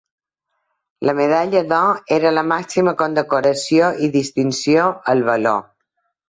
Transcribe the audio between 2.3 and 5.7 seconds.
la màxima condecoració i distinció al valor.